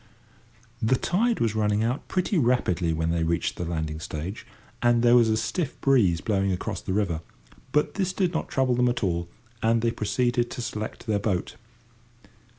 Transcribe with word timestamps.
The 0.81 0.95
tide 0.95 1.39
was 1.39 1.53
running 1.53 1.83
out 1.83 2.07
pretty 2.07 2.35
rapidly 2.35 2.91
when 2.91 3.11
they 3.11 3.23
reached 3.23 3.55
the 3.57 3.65
landing 3.65 3.99
stage, 3.99 4.47
and 4.81 5.03
there 5.03 5.15
was 5.15 5.29
a 5.29 5.37
stiff 5.37 5.79
breeze 5.79 6.21
blowing 6.21 6.51
across 6.51 6.81
the 6.81 6.91
river, 6.91 7.21
but 7.71 7.93
this 7.93 8.11
did 8.11 8.33
not 8.33 8.47
trouble 8.49 8.73
them 8.73 8.89
at 8.89 9.03
all, 9.03 9.29
and 9.61 9.83
they 9.83 9.91
proceeded 9.91 10.49
to 10.49 10.61
select 10.63 11.05
their 11.05 11.19
boat. 11.19 11.55